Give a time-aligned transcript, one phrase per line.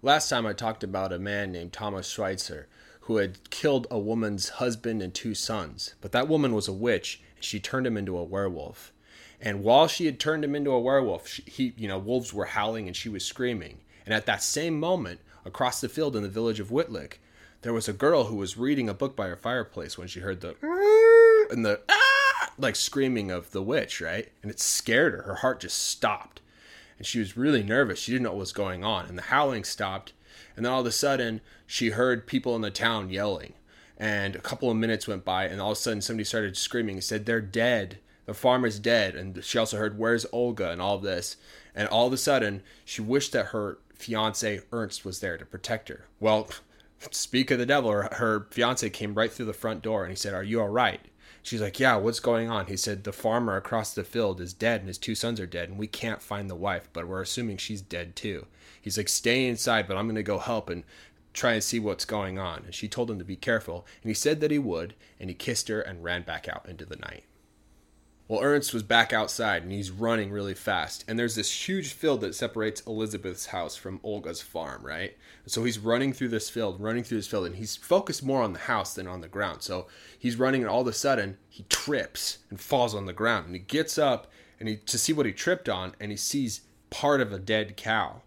[0.00, 2.68] Last time I talked about a man named Thomas Schweitzer
[3.02, 7.20] who had killed a woman's husband and two sons, but that woman was a witch
[7.34, 8.92] and she turned him into a werewolf.
[9.40, 12.44] And while she had turned him into a werewolf, she, he, you know, wolves were
[12.44, 13.78] howling and she was screaming.
[14.06, 17.14] And at that same moment, across the field in the village of Whitlick,
[17.62, 20.42] there was a girl who was reading a book by her fireplace when she heard
[20.42, 20.54] the
[21.50, 24.28] and the ah, like screaming of the witch, right?
[24.42, 25.22] And it scared her.
[25.22, 26.40] Her heart just stopped
[26.98, 28.00] and she was really nervous.
[28.00, 29.06] She didn't know what was going on.
[29.06, 30.12] And the howling stopped.
[30.56, 33.54] And then all of a sudden, she heard people in the town yelling.
[33.96, 36.96] And a couple of minutes went by, and all of a sudden, somebody started screaming
[36.96, 37.98] and said, They're dead.
[38.26, 39.14] The farmer's dead.
[39.14, 40.70] And she also heard, Where's Olga?
[40.70, 41.36] and all of this.
[41.74, 45.88] And all of a sudden, she wished that her fiance, Ernst, was there to protect
[45.88, 46.06] her.
[46.20, 46.48] Well,
[47.10, 50.16] speak of the devil, her, her fiance came right through the front door and he
[50.16, 51.00] said, Are you all right?
[51.48, 52.66] She's like, Yeah, what's going on?
[52.66, 55.70] He said, The farmer across the field is dead and his two sons are dead,
[55.70, 58.46] and we can't find the wife, but we're assuming she's dead too.
[58.80, 60.84] He's like, Stay inside, but I'm going to go help and
[61.32, 62.64] try and see what's going on.
[62.66, 65.34] And she told him to be careful, and he said that he would, and he
[65.34, 67.24] kissed her and ran back out into the night.
[68.28, 71.02] Well, Ernst was back outside and he's running really fast.
[71.08, 75.16] And there's this huge field that separates Elizabeth's house from Olga's farm, right?
[75.46, 78.52] So he's running through this field, running through this field, and he's focused more on
[78.52, 79.62] the house than on the ground.
[79.62, 79.86] So
[80.18, 83.46] he's running, and all of a sudden he trips and falls on the ground.
[83.46, 86.60] And he gets up and he to see what he tripped on, and he sees
[86.90, 88.20] part of a dead cow.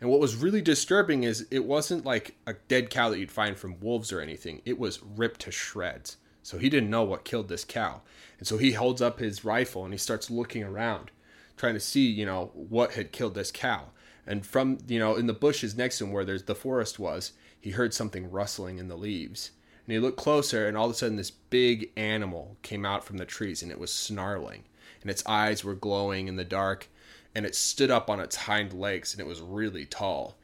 [0.00, 3.58] And what was really disturbing is it wasn't like a dead cow that you'd find
[3.58, 4.62] from wolves or anything.
[4.64, 6.16] It was ripped to shreds.
[6.44, 8.02] So he didn't know what killed this cow.
[8.38, 11.10] And so he holds up his rifle and he starts looking around,
[11.56, 13.86] trying to see, you know, what had killed this cow.
[14.26, 17.32] And from, you know, in the bushes next to him where there's the forest was,
[17.58, 19.52] he heard something rustling in the leaves.
[19.86, 23.16] And he looked closer and all of a sudden this big animal came out from
[23.16, 24.64] the trees and it was snarling.
[25.00, 26.88] And its eyes were glowing in the dark
[27.34, 30.36] and it stood up on its hind legs and it was really tall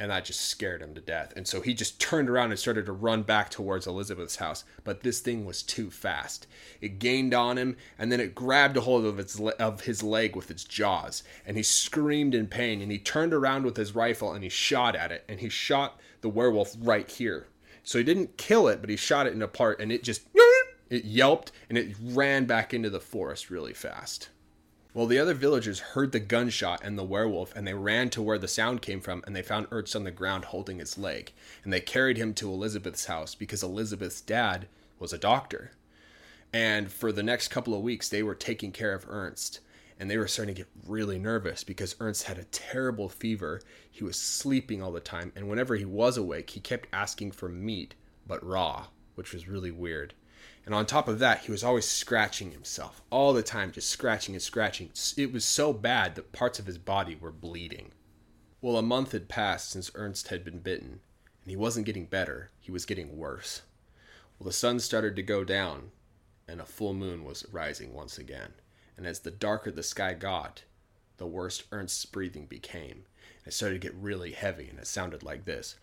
[0.00, 1.34] and that just scared him to death.
[1.36, 4.64] And so he just turned around and started to run back towards Elizabeth's house.
[4.82, 6.46] But this thing was too fast.
[6.80, 10.34] It gained on him, and then it grabbed a hold of its of his leg
[10.34, 12.80] with its jaws, and he screamed in pain.
[12.80, 16.00] And he turned around with his rifle and he shot at it, and he shot
[16.22, 17.46] the werewolf right here.
[17.82, 20.22] So he didn't kill it, but he shot it in a part, and it just
[20.88, 24.30] it yelped and it ran back into the forest really fast.
[24.92, 28.38] Well, the other villagers heard the gunshot and the werewolf, and they ran to where
[28.38, 31.32] the sound came from, and they found Ernst on the ground holding his leg.
[31.62, 34.66] And they carried him to Elizabeth's house because Elizabeth's dad
[34.98, 35.70] was a doctor.
[36.52, 39.60] And for the next couple of weeks, they were taking care of Ernst.
[40.00, 43.60] And they were starting to get really nervous because Ernst had a terrible fever.
[43.88, 45.30] He was sleeping all the time.
[45.36, 47.94] And whenever he was awake, he kept asking for meat,
[48.26, 50.14] but raw, which was really weird.
[50.66, 54.34] And on top of that, he was always scratching himself all the time, just scratching
[54.34, 54.90] and scratching.
[55.16, 57.92] It was so bad that parts of his body were bleeding.
[58.60, 61.00] Well, a month had passed since Ernst had been bitten,
[61.42, 63.62] and he wasn't getting better, he was getting worse.
[64.38, 65.90] Well, the sun started to go down,
[66.46, 68.52] and a full moon was rising once again.
[68.96, 70.64] And as the darker the sky got,
[71.16, 73.04] the worse Ernst's breathing became.
[73.46, 75.76] It started to get really heavy, and it sounded like this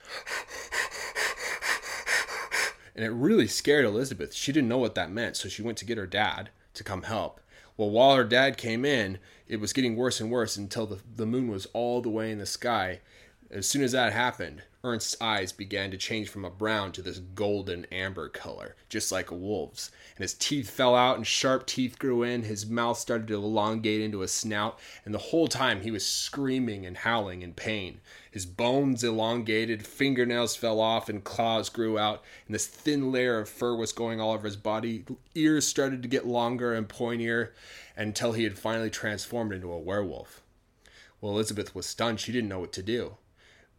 [2.97, 4.33] and it really scared Elizabeth.
[4.33, 7.03] She didn't know what that meant, so she went to get her dad to come
[7.03, 7.39] help.
[7.77, 11.27] Well, while her dad came in, it was getting worse and worse until the, the
[11.27, 13.01] moon was all the way in the sky.
[13.49, 17.19] As soon as that happened, Ernst's eyes began to change from a brown to this
[17.19, 19.89] golden amber color, just like a wolf's.
[20.17, 22.43] And his teeth fell out and sharp teeth grew in.
[22.43, 26.85] His mouth started to elongate into a snout, and the whole time he was screaming
[26.85, 28.01] and howling in pain.
[28.29, 33.47] His bones elongated, fingernails fell off, and claws grew out, and this thin layer of
[33.47, 35.05] fur was going all over his body.
[35.35, 37.51] Ears started to get longer and pointier
[37.95, 40.41] until he had finally transformed into a werewolf.
[41.21, 42.19] Well, Elizabeth was stunned.
[42.19, 43.15] She didn't know what to do.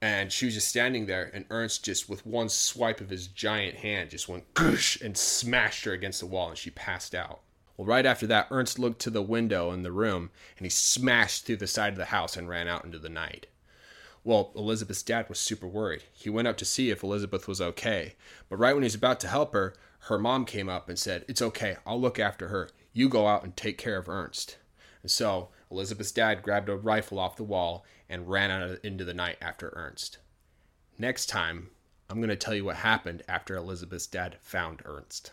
[0.00, 3.78] And she was just standing there, and Ernst just, with one swipe of his giant
[3.78, 7.40] hand, just went goosh and smashed her against the wall, and she passed out.
[7.76, 11.46] Well, right after that, Ernst looked to the window in the room, and he smashed
[11.46, 13.46] through the side of the house and ran out into the night.
[14.24, 16.02] Well, Elizabeth's dad was super worried.
[16.12, 18.14] He went up to see if Elizabeth was okay.
[18.48, 21.24] But right when he was about to help her, her mom came up and said,
[21.28, 22.68] It's okay, I'll look after her.
[22.92, 24.58] You go out and take care of Ernst.
[25.02, 29.13] And so Elizabeth's dad grabbed a rifle off the wall and ran out into the
[29.13, 30.17] night after Ernst.
[30.97, 31.69] Next time,
[32.09, 35.31] I'm going to tell you what happened after Elizabeth's dad found Ernst.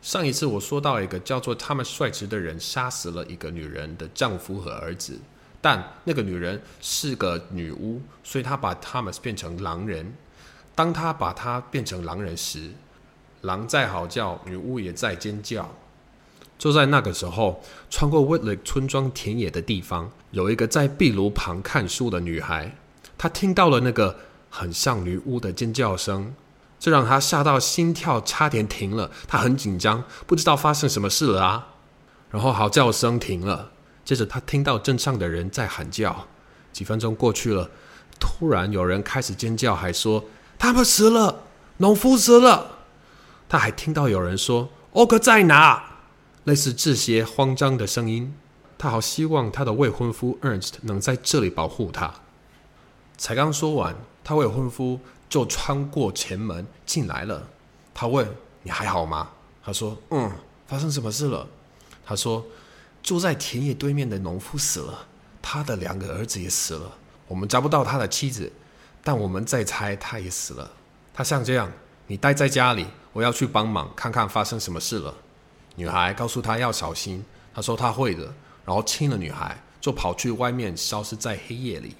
[0.00, 5.18] 上一次我说到一个叫做他们率直的人杀死了一个女人的丈夫和儿子。
[5.60, 10.14] 但那个女人是个女巫，所以她把他们变成狼人。
[10.76, 12.70] 当她把她变成狼人时，
[13.40, 15.74] 狼在嚎叫，女巫也在尖叫。
[16.57, 22.75] 就在那个时候，穿过 Whitley 村庄田野的地方，有一个在壁炉旁看书的女孩。
[23.17, 24.17] 她听到了那个
[24.49, 26.33] 很像女巫的尖叫声，
[26.79, 29.11] 这让她吓到心跳差点停了。
[29.27, 31.67] 她很紧张，不知道发生什么事了啊。
[32.29, 33.71] 然后嚎叫声停了，
[34.05, 36.27] 接着她听到镇上的人在喊叫。
[36.71, 37.69] 几分钟过去了，
[38.19, 40.25] 突然有人开始尖叫，还说
[40.57, 41.43] 他们死了，
[41.77, 42.79] 农夫死了。
[43.47, 45.91] 他还听到有人说：“欧克在哪？”
[46.45, 48.33] 类似这些慌张的声音。
[48.77, 52.13] 他好希望他的未婚夫 Ernst 能在这里保护他。
[53.17, 54.99] 才刚说完，他未婚夫
[55.29, 57.47] 就穿过前门进来了。
[57.93, 58.27] 他问
[58.63, 59.29] ：“你还好吗？”
[59.63, 60.31] 他说：“嗯。”
[60.67, 61.47] 发生什么事了？
[62.05, 62.43] 他说
[63.03, 65.05] ：“住在田野对面的农夫死了，
[65.41, 66.91] 他的两个儿子也死了。
[67.27, 68.51] 我们找不到他的妻子，
[69.03, 70.71] 但我们在猜他也死了。
[71.13, 71.71] 他像这样，
[72.07, 75.13] 你待在家里，我要去帮忙看看发生什么事了。”
[75.75, 77.23] 女孩告诉他要小心。
[77.53, 78.23] 他说他会的，
[78.65, 81.95] 然后亲了女孩，就跑去外面，消失在黑夜里。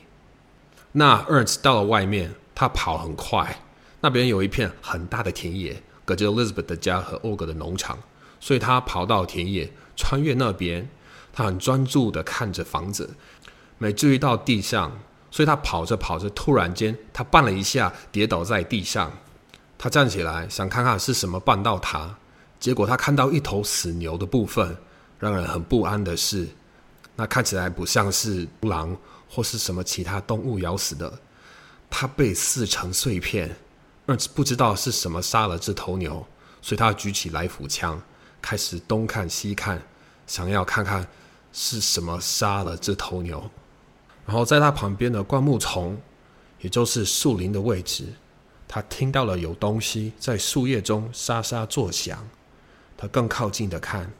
[0.92, 3.60] 那 Ernst 到了外面，他跑很快。
[4.02, 7.98] 那边有一片很大的田野，隔着 Elizabeth 的家和 Og 的农场，
[8.40, 10.90] 所以他跑到田野，穿越那边。
[11.32, 13.16] 他很专注的看着房子，
[13.80, 15.00] 没注意到地上，
[15.32, 19.12] 所以他跑着跑着，突然间他绊了一下，跌倒在地上。
[19.78, 22.18] 他站起来，想看看是什么绊到他，
[22.64, 24.78] 结果他看到一头死牛的部分。
[25.20, 26.48] 让人很不安的是，
[27.18, 28.96] 那看起来不像是狼。
[29.30, 31.12] 或是什么其他动物咬死的，
[31.90, 33.54] 它被撕成碎片。
[34.06, 36.26] 而不知道是什么杀了这头牛，
[36.62, 38.00] 所以他举起来福枪，
[38.42, 39.82] 开始东看西看，
[40.28, 41.08] 想要看看
[41.52, 43.50] 是什么杀了这头牛。
[44.26, 46.00] 然后在他旁边的灌木丛，
[46.62, 48.06] 也就是树林的位置，
[48.68, 52.24] 他听到了有东西在树叶中沙沙作响。
[52.98, 54.12] 他更靠近的看，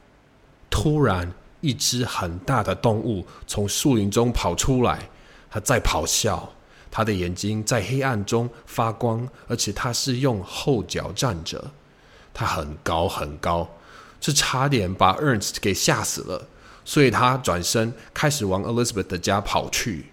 [0.70, 1.34] 突然。
[1.66, 5.08] 一只很大的动物从树林中跑出来，
[5.50, 6.52] 它在咆哮，
[6.92, 11.72] 它的眼睛在黑暗中发光，而且它是用后脚站着，
[12.34, 13.70] 它很高很高，
[14.20, 16.50] 这差点把 Ernst 给吓死了，
[16.84, 20.08] 所以他转身开始往 Elizabeth 的家跑去。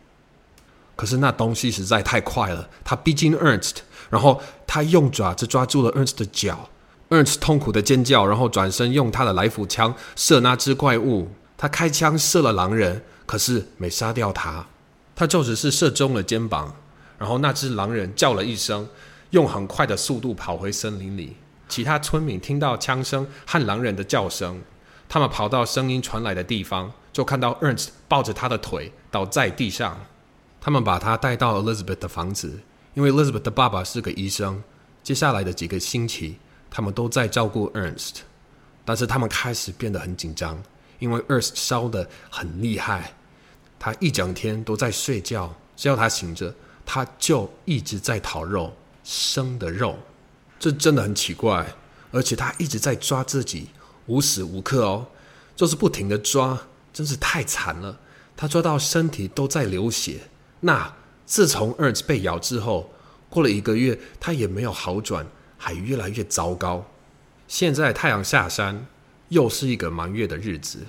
[0.95, 3.79] 可是那东西实在太快了，它逼近 Ernst，
[4.09, 6.69] 然后他用爪子抓住了 Ernst 的脚
[7.11, 11.29] ，Ernst 痛苦的尖叫，然后转身用他的来福枪射那只怪物。
[11.59, 14.67] 他开枪射了狼人，可是没杀掉他，
[15.15, 16.75] 他就只是射中了肩膀。
[17.19, 18.89] 然后那只狼人叫了一声，
[19.31, 21.37] 用很快的速度跑回森林里。
[21.69, 24.63] 其他村民听到枪声和狼人的叫声，
[25.07, 30.01] 他们跑到声音传来的地方，就看到 Ernst 抱着他的腿倒在地上。
[30.63, 32.61] 他们把他带到 Elizabeth 的房子，
[32.95, 34.63] 因为 Elizabeth 的爸爸是个医生。
[35.03, 36.39] 接下来的几个星期，
[36.71, 38.19] 他们都在照顾 Ernst，
[38.85, 40.63] 但是他们开始变得很紧张。
[41.01, 43.15] 因为 Ernst 烧的很厉害，
[43.79, 49.99] 他一整天都在睡觉，只要他醒着，他就一直在讨肉，生的肉，
[50.59, 51.67] 这真的很奇怪。
[52.13, 53.69] 而且他一直在抓自己，
[54.07, 55.07] 无时无刻哦，
[55.57, 56.61] 就是不停的抓，
[56.93, 57.99] 真是太惨了。
[58.37, 60.21] 他抓到身体都在流血。
[60.61, 60.95] 那
[61.25, 62.93] 自从 Earth 被咬之后，
[63.29, 65.27] 过了一个月，他也没有好转，
[65.61, 66.85] 还越来越糟糕。
[67.47, 68.89] 现在太阳下山。
[69.31, 70.81] 又是一个满月的日子，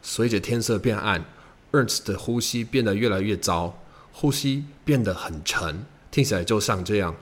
[0.00, 1.22] 随着天色变暗
[1.70, 3.78] ，Ernst 的呼吸变得越来越糟，
[4.10, 7.14] 呼吸变得很沉，听起来就像这样。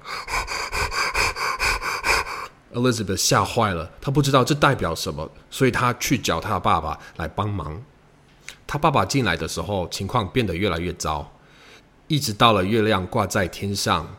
[2.72, 7.82] Elizabeth 吓坏了，她不知道这代表什么，所以她去找她爸爸来帮忙。
[8.65, 11.29] 他爸爸进来的时候，情况变得越来越糟，
[12.06, 14.17] 一直到了月亮挂在天上，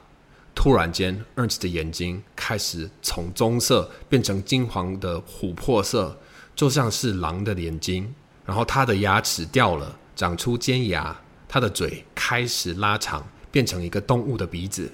[0.55, 6.17] 突然间，Ernst 的眼睛开始从棕色变成金黄的琥珀色。
[6.55, 8.13] 就像是狼的眼睛，
[8.45, 14.91] 然后他的牙齿掉了，长出尖牙，他的嘴开始拉长，变成一个动物的鼻子。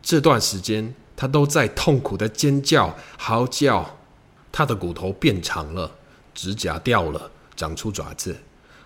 [0.00, 3.98] 这段时间，他都在痛苦的尖叫、嚎叫。
[4.50, 5.90] 他的骨头变长了，
[6.32, 8.34] 指甲掉了，长出爪子，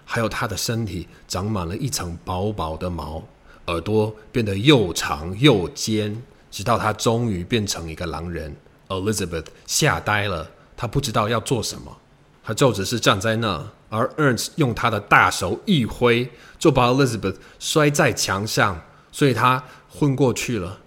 [0.05, 3.23] 还有他的身体长满了一层薄薄的毛，
[3.67, 8.55] 耳朵变得又长又尖，直到他终于变成一个狼人。
[8.89, 11.97] Elizabeth 吓呆了，他不知道要做什么。
[12.45, 18.81] 他就只是站在那，而 Ernst 用他的大手一挥，就把 Elizabeth 摔在墙上，
[19.11, 20.79] 所以他昏过去了。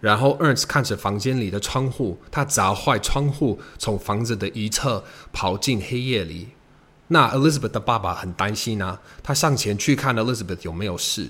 [0.00, 6.48] 然后 Ernst 看着房间里的窗户，他砸坏窗户，从房子的一侧跑进黑夜里。
[7.06, 11.28] 那 Elizabeth 的爸爸很担心啊，他上前去看 Elizabeth 有没有事。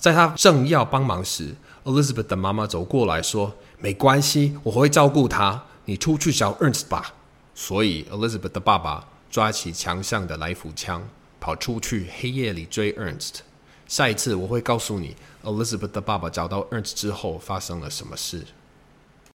[0.00, 1.54] 在他正要帮忙时
[1.84, 7.12] ，Elizabeth 的妈妈走过来说：“没关系，我会照顾他，你出去找 Ernst 吧。”
[7.54, 11.06] 所以，Elizabeth 的爸爸抓起墙上的来福枪，
[11.38, 13.40] 跑出去黑夜里追 Ernst。
[13.86, 15.14] 下一次我会告诉你
[15.44, 18.46] Elizabeth 的爸爸找到 Ernst 之后发生了什么事。